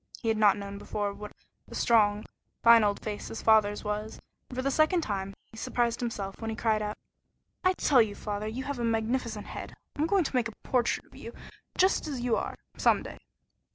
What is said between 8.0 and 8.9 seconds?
you, father, you have a